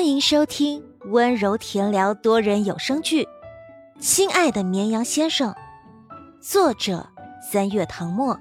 [0.00, 3.24] 欢迎收听温柔甜聊多人有声剧
[4.00, 5.52] 《亲爱的绵羊先生》，
[6.40, 7.06] 作者
[7.52, 8.40] 三月唐末，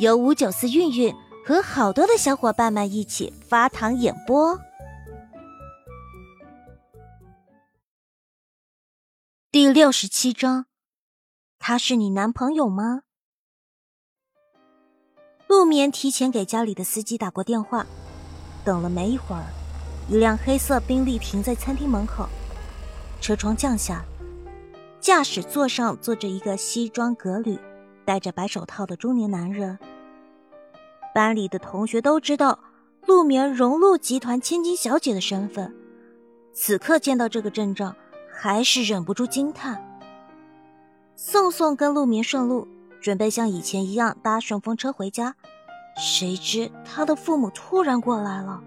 [0.00, 1.14] 由五九四韵韵
[1.46, 4.58] 和好多的小伙伴们一起发糖演播。
[9.52, 10.66] 第六十七章，
[11.60, 13.02] 他是你男朋友吗？
[15.46, 17.86] 陆眠提前给家里的司机打过电话，
[18.64, 19.44] 等了没一会儿。
[20.08, 22.28] 一辆黑色宾利停在餐厅门口，
[23.20, 24.04] 车窗降下，
[25.00, 27.58] 驾驶座上坐着一个西装革履、
[28.04, 29.76] 戴着白手套的中年男人。
[31.12, 32.60] 班里的同学都知道
[33.04, 35.74] 陆眠荣禄集团千金小姐的身份，
[36.52, 37.96] 此刻见到这个阵仗，
[38.32, 39.82] 还是忍不住惊叹。
[41.16, 42.68] 宋宋跟陆眠顺路，
[43.00, 45.34] 准备像以前一样搭顺风车回家，
[45.96, 48.62] 谁知他的父母突然过来了。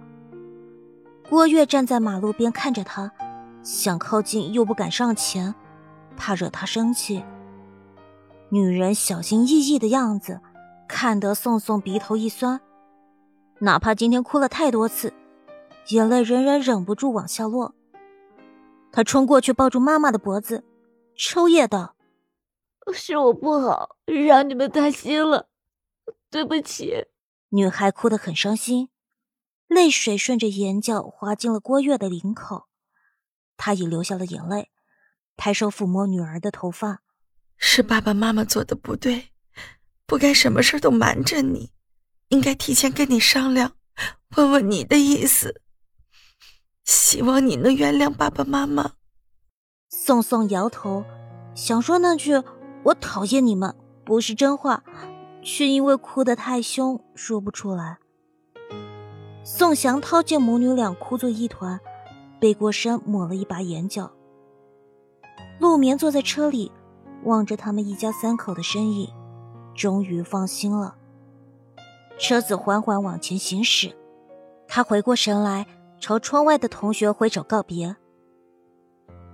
[1.30, 3.12] 郭月站在马路边看着他，
[3.62, 5.54] 想靠近又不敢上前，
[6.18, 7.24] 怕惹他生气。
[8.50, 10.42] 女人小心翼翼的样子，
[10.88, 12.60] 看得宋宋鼻头一酸。
[13.60, 15.14] 哪怕今天哭了太多次，
[15.90, 17.76] 眼泪仍然忍不住往下落。
[18.92, 20.64] 他冲过去抱住妈妈的脖子，
[21.16, 21.96] 抽噎道
[22.92, 25.48] ：“是我不好，让你们担心了，
[26.32, 27.06] 对不起。”
[27.50, 28.90] 女孩哭得很伤心。
[29.70, 32.66] 泪水顺着眼角滑进了郭月的领口，
[33.56, 34.72] 他已流下了眼泪，
[35.38, 37.04] 抬手抚摸女儿的头发。
[37.56, 39.30] 是爸爸妈妈做的不对，
[40.08, 41.72] 不该什么事都瞒着你，
[42.30, 43.74] 应该提前跟你商量，
[44.38, 45.62] 问问你的意思。
[46.84, 48.94] 希望你能原谅爸爸妈妈。
[49.90, 51.06] 宋宋摇头，
[51.54, 52.42] 想说那句
[52.86, 54.84] “我讨厌你们”不是真话，
[55.44, 58.00] 却因为哭得太凶，说不出来。
[59.52, 61.80] 宋祥涛见母女俩哭作一团，
[62.40, 64.12] 背过身抹了一把眼角。
[65.60, 66.72] 陆眠坐在车里，
[67.24, 69.10] 望着他们一家三口的身影，
[69.74, 70.96] 终于放心了。
[72.20, 73.92] 车子缓缓往前行驶，
[74.68, 75.66] 他回过神来，
[76.00, 77.96] 朝窗外的同学挥手告别。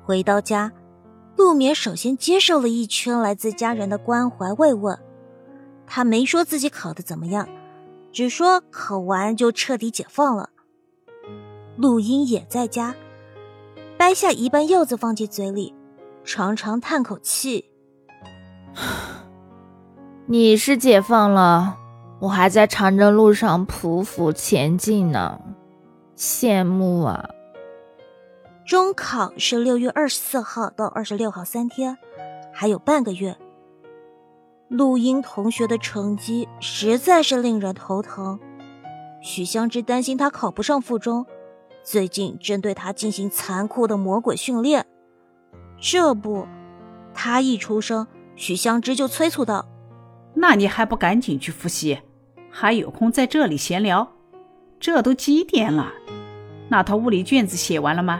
[0.01, 0.71] 回到家，
[1.35, 4.97] 陆眠首先接受了一圈来自家人的关怀慰问，
[5.85, 7.45] 他没说自己考得怎么样。
[8.15, 10.49] 只说考完就彻底解放了。
[11.75, 12.95] 陆英也在家，
[13.97, 15.75] 掰下一半柚子放进嘴里，
[16.23, 17.65] 长长叹口气
[20.27, 21.77] ：“你是解放了，
[22.21, 25.41] 我还在长征路上匍匐前进呢，
[26.15, 27.29] 羡慕啊！”
[28.65, 31.97] 中考是六月二十四号到二十六号三天，
[32.53, 33.35] 还有半个月。
[34.67, 38.39] 陆英同学的成绩实在是令人头疼，
[39.21, 41.23] 许香芝担心他考不上附中，
[41.83, 44.83] 最近正对他进行残酷的魔鬼训练。
[45.79, 46.47] 这不，
[47.13, 49.67] 他一出生，许香芝就催促道
[50.33, 51.99] ：“那你还不赶紧去复习，
[52.49, 54.11] 还有空在这里闲聊？
[54.79, 55.93] 这都几点了？
[56.69, 58.19] 那套物理卷子写完了吗？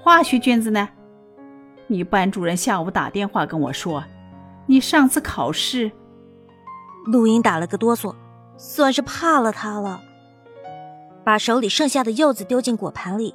[0.00, 0.88] 化学卷子呢？
[1.86, 4.02] 你班主任下午打电话跟我说。”
[4.70, 5.90] 你上次考试，
[7.06, 8.14] 陆英打了个哆嗦，
[8.58, 10.02] 算是怕了他了。
[11.24, 13.34] 把手里剩下的柚子丢进果盘里，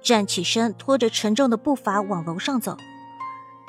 [0.00, 2.76] 站起身，拖着沉重的步伐往楼上走。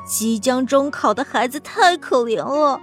[0.06, 2.80] 即将中考的孩子太可怜了，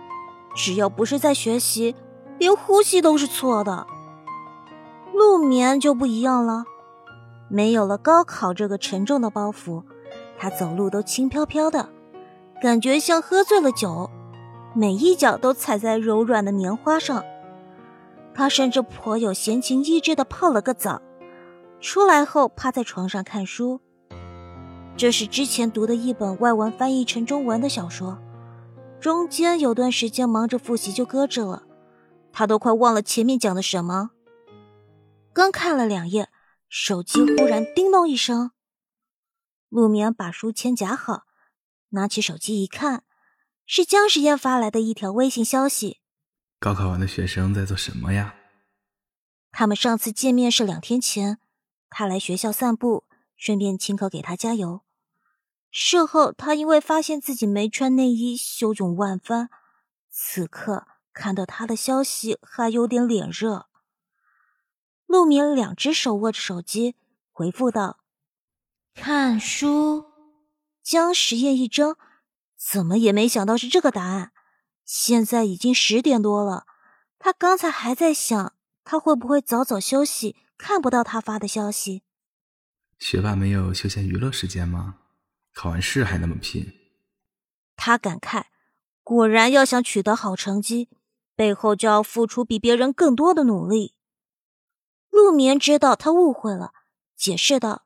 [0.53, 1.95] 只要不是在学习，
[2.39, 3.87] 连呼吸都是错的。
[5.15, 6.65] 陆眠就不一样了，
[7.49, 9.85] 没有了高考这个沉重的包袱，
[10.37, 11.89] 他走路都轻飘飘的。
[12.61, 14.11] 感觉像喝醉了酒，
[14.75, 17.25] 每一脚都踩在柔软的棉花上。
[18.35, 21.01] 他甚至颇有闲情逸致的泡了个澡，
[21.81, 23.81] 出来后趴在床上看书。
[24.97, 28.19] 这是之前读的一本外文翻译成中文的小说，
[29.01, 31.63] 中间有段时间忙着复习就搁置了，
[32.33, 34.11] 他都快忘了前面讲的什么。
[35.33, 36.29] 刚看了两页，
[36.69, 38.51] 手机忽然叮咚一声，
[39.69, 41.28] 陆眠把书签夹好。
[41.91, 43.05] 拿起手机一看，
[43.67, 46.01] 是姜时宴发来的一条微信消息
[46.59, 48.35] ：“高考完的学生在做什么呀？”
[49.51, 51.39] 他们上次见面是两天前，
[51.89, 53.05] 他来学校散步，
[53.37, 54.83] 顺便亲口给他加油。
[55.71, 59.49] 事后，他因为发现自己没穿内衣，羞窘万分。
[60.11, 63.67] 此刻看到他的消息，还有点脸热。
[65.07, 66.97] 陆眠两只手握着手机，
[67.33, 68.01] 回复道
[68.95, 70.05] ：“看书。”
[70.89, 71.99] 江实验一怔，
[72.57, 74.33] 怎么也没想到是这个答案。
[74.87, 76.65] 现在已经十点多了，
[77.19, 78.55] 他刚才还在想，
[78.85, 82.05] 他会不会早早休息，看不到他发的消息。
[82.99, 85.01] 学霸没有休闲娱乐时间吗？
[85.53, 86.73] 考完试还那么拼。
[87.77, 88.45] 他感慨，
[89.03, 90.89] 果然要想取得好成绩，
[91.37, 93.93] 背后就要付出比别人更多的努力。
[95.11, 96.73] 陆眠知道他误会了，
[97.15, 97.85] 解释道：“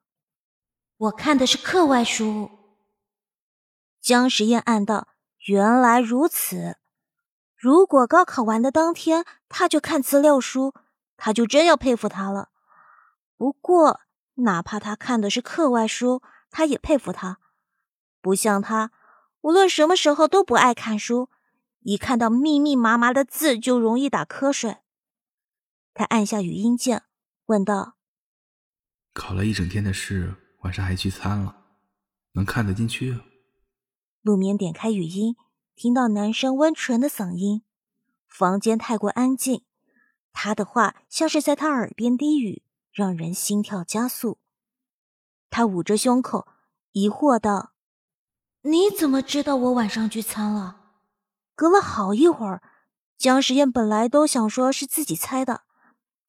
[0.96, 2.48] 我看的是课外书。”
[4.02, 5.06] 江时宴暗道
[5.46, 6.76] ：“原来如此。
[7.56, 10.74] 如果高考完的当天他就看资料书，
[11.16, 12.48] 他就真要佩服他了。
[13.36, 14.00] 不过，
[14.34, 16.20] 哪怕他看的是课外书，
[16.50, 17.38] 他也佩服他。
[18.20, 18.90] 不像他，
[19.42, 21.30] 无论什么时候都不爱看书，
[21.82, 24.78] 一看到密密麻麻的字就容易打瞌睡。”
[25.94, 27.04] 他按下语音键。
[27.46, 27.94] 问道
[29.14, 31.56] ：“考了一整天的试，晚上还聚餐了，
[32.32, 33.20] 能看得进去？”
[34.22, 35.36] 陆眠点开语音，
[35.74, 37.62] 听到男生温纯的嗓音。
[38.28, 39.64] 房间太过安静，
[40.32, 44.38] 他的话像是在他耳边低语，让人心跳加速。
[45.50, 46.46] 他捂着胸口，
[46.92, 47.72] 疑惑道
[48.62, 50.78] ：“你怎么知道我晚上聚餐了？”
[51.54, 52.62] 隔了好一会儿，
[53.18, 55.64] 江时宴本来都想说是自己猜的。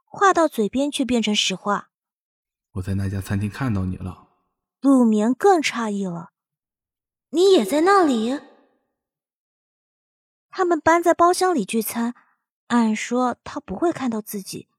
[0.03, 1.89] 话到嘴边却变成实话。
[2.73, 4.27] 我在那家餐厅看到你了。
[4.81, 6.32] 陆眠更诧异了。
[7.33, 8.39] 你也在那里？
[10.51, 12.13] 他们搬在包厢里聚餐，
[12.67, 14.69] 按说他不会看到自己，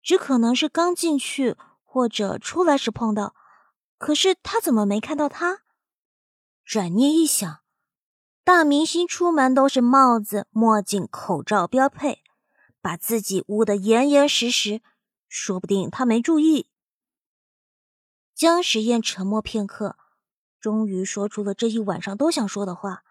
[0.00, 3.34] 只可能是刚进去或者出来时碰到。
[3.98, 5.62] 可是他怎么没看到他？
[6.64, 7.64] 转念一想，
[8.44, 12.22] 大明星出门都是帽子、墨镜、口罩标配。
[12.80, 14.80] 把自己捂得严严实实，
[15.28, 16.70] 说不定他没注意。
[18.32, 19.96] 江时宴沉默片刻，
[20.66, 23.04] 终于说出了这一晚上都想说的话，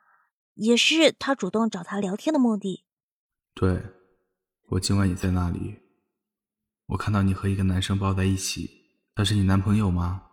[0.56, 2.84] 也是他主动找他聊天的目的。
[3.54, 3.82] 对，
[4.72, 5.80] 我今晚也在那里。
[6.88, 10.32] 我看到你和一个男生抱在一起，他是你男朋友吗？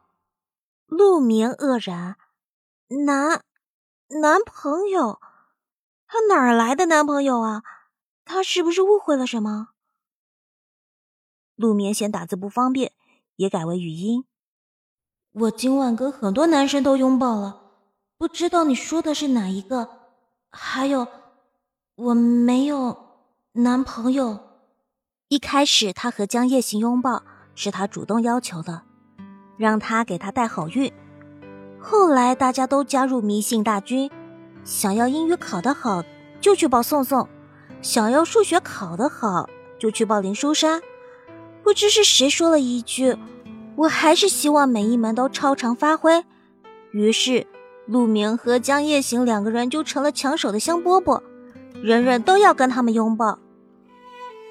[0.86, 2.16] 陆明愕然，
[3.06, 3.44] 男
[4.20, 5.20] 男朋友？
[6.08, 7.62] 他哪儿来的男朋友啊？
[8.24, 9.68] 他是不是误会了什么？
[11.54, 12.92] 陆明嫌打字不方便，
[13.36, 14.24] 也改为语音。
[15.34, 17.58] 我今晚跟很多男生都拥抱了，
[18.18, 19.88] 不知道你说的是哪一个？
[20.50, 21.08] 还有，
[21.94, 22.94] 我没有
[23.52, 24.38] 男朋友。
[25.28, 27.22] 一开始他和江夜行拥抱
[27.54, 28.82] 是他主动要求的，
[29.56, 30.92] 让他给他带好运。
[31.80, 34.10] 后来大家都加入迷信大军，
[34.64, 36.02] 想要英语考得好
[36.42, 37.26] 就去抱宋宋。
[37.80, 39.48] 想要数学考得好，
[39.78, 40.82] 就去报林书山。
[41.62, 43.16] 不知是谁说了一句
[43.76, 46.24] ：“我还是希望每一门都超常发挥。”
[46.92, 47.46] 于是，
[47.86, 51.22] 陆明和江夜行两个人就成了抢手的香饽饽，
[51.82, 53.38] 人人都要跟他们拥抱。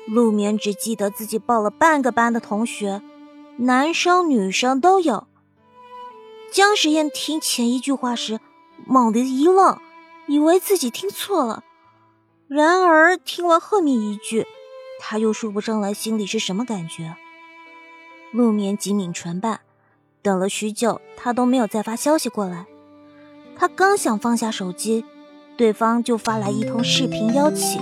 [0.08, 3.02] 陆明只记得自己抱了半个班的同学，
[3.58, 5.28] 男生女生都有。
[6.52, 8.40] 江时宴听前一句话时，
[8.86, 9.78] 猛地一愣，
[10.28, 11.64] 以为自己听错了。
[12.48, 14.46] 然而，听完后面一句，
[15.00, 17.16] 他又说不上来心里是什么感觉。
[18.32, 19.60] 陆眠紧抿唇瓣，
[20.22, 22.66] 等了许久，他都没有再发消息过来。
[23.58, 25.04] 他刚想放下手机，
[25.58, 27.82] 对方就发来一通视频邀请。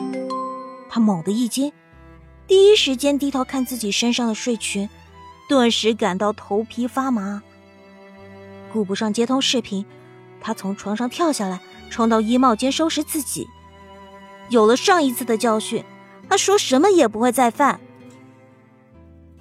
[0.90, 1.72] 他猛地一惊，
[2.48, 4.90] 第一时间低头看自己身上的睡裙，
[5.48, 7.44] 顿时感到头皮发麻。
[8.74, 9.86] 顾不上接通视频，
[10.42, 13.48] 他从床上跳下来，冲到衣帽间收拾自己。
[14.50, 15.86] 有了上一次的教训，
[16.28, 17.80] 他说什么也不会再犯。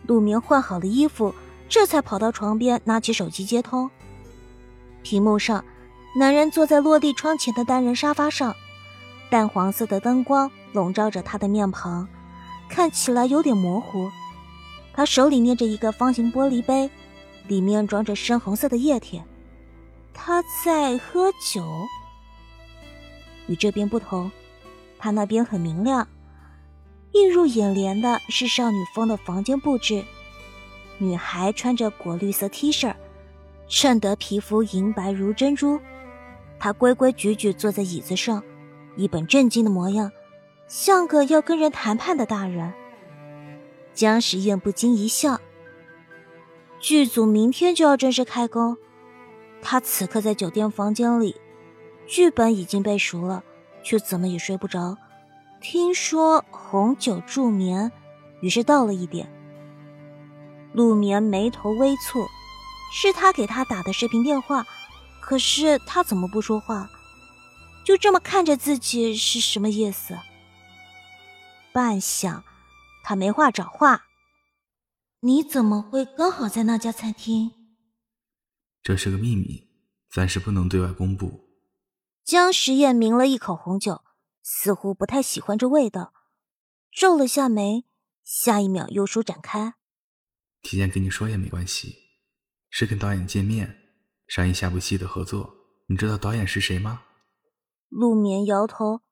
[0.09, 1.35] 陆明换好了衣服，
[1.69, 3.91] 这才跑到床边，拿起手机接通。
[5.03, 5.63] 屏幕上，
[6.17, 8.57] 男人坐在落地窗前的单人沙发上，
[9.31, 12.09] 淡黄色的灯光笼罩着他的面庞，
[12.71, 14.11] 看起来有点模糊。
[14.95, 16.91] 他手里捏着一个方形玻璃杯，
[17.47, 19.23] 里面装着深红色的液体。
[20.15, 21.63] 他在喝酒。
[23.47, 24.31] 与这边不同。
[24.99, 26.09] 他那边很明亮，
[27.13, 30.05] 映入眼帘的是少女风的房间布置。
[30.99, 32.95] 女孩穿着果绿色 T 恤，
[33.69, 35.81] 衬得皮肤银白如珍珠。
[36.59, 38.43] 她规规矩矩坐在椅子上，
[38.97, 40.11] 一本正经的模样，
[40.67, 42.73] 像个要跟人谈判的大人。
[43.95, 45.41] 江时宴不禁一笑。
[46.81, 48.77] 剧组明天就要正式开工，
[49.63, 51.37] 他此刻在酒店房间里，
[52.07, 53.43] 剧本已经背熟了。
[53.81, 54.99] 却怎么也睡不着，
[55.61, 57.91] 听说红酒助眠，
[58.41, 59.33] 于是倒了一点。
[60.73, 62.27] 陆眠眉头微蹙，
[62.93, 64.65] 是他给他打的视频电话，
[65.21, 66.89] 可是他怎么不说话？
[67.85, 70.17] 就这么看着自己是什么意思？
[71.73, 72.43] 半晌，
[73.03, 74.05] 他没话找话。
[75.21, 77.51] 你怎么会刚好在那家餐厅？
[78.83, 79.69] 这是个秘密，
[80.11, 81.49] 暂时不能对外公布。
[82.25, 84.03] 江时宴抿了一口红酒，
[84.51, 86.15] 似乎不太喜欢这味道，
[86.91, 87.85] 皱了下眉，
[88.25, 89.75] 下一秒又舒展开。
[90.63, 91.95] 提前跟你说也没关系，
[92.71, 93.77] 是跟导演见面，
[94.27, 95.55] 商议下部戏的合作。
[95.89, 97.03] 你知道导演是谁吗？
[97.91, 99.03] 陆眠摇头，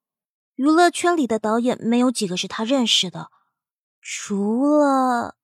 [0.55, 3.31] 娱乐圈里的导演没有几个是他认识的，
[4.01, 5.37] 除了……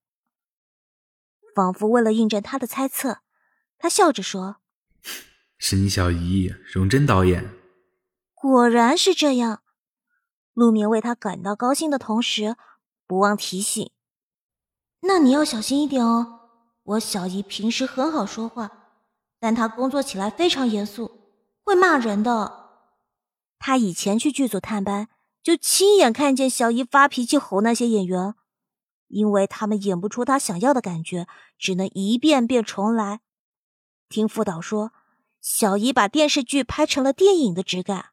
[1.55, 3.19] 仿佛为了印证他的猜测，
[3.77, 4.57] 他笑着说
[5.59, 7.47] ：“是你小姨荣臻导演。”
[8.33, 9.63] 果然是这样。
[10.55, 12.57] 陆明为他感到高兴的同时，
[13.07, 13.91] 不忘提醒
[15.01, 16.41] ：“那你要小心一点哦。
[16.83, 18.71] 我小姨平时很好说话，
[19.39, 21.21] 但她工作起来非常严肃。”
[21.65, 22.71] 会骂人的。
[23.59, 25.09] 他以前去剧组探班，
[25.43, 28.35] 就亲眼看见小姨发脾气吼那些演员，
[29.07, 33.21] 因为他们演不出他想要的感觉，只能一遍遍重来。
[34.09, 34.93] 听副导说，
[35.41, 38.12] 小姨把电视剧拍成了电影的质感。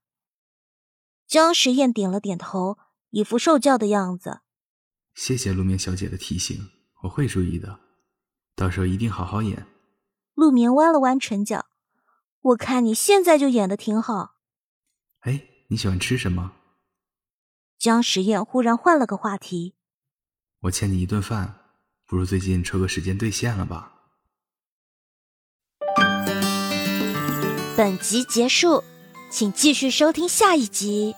[1.30, 2.80] 江时宴点了点头，
[3.12, 4.40] 一副受教的样子。
[5.14, 6.72] 谢谢陆眠小姐的提醒，
[7.04, 7.80] 我会注意的，
[8.56, 9.68] 到时候一定好好演。
[10.34, 11.68] 陆眠弯了弯唇角。
[12.42, 14.38] 我看你现在就演的挺好。
[15.20, 16.54] 哎，你喜欢吃什么？
[17.78, 19.76] 江时宴忽然换了个话题。
[20.62, 21.60] 我欠你一顿饭，
[22.08, 23.94] 不如最近抽个时间兑现了吧。
[27.78, 28.84] 本集结束，
[29.30, 31.16] 请继续收听下一集。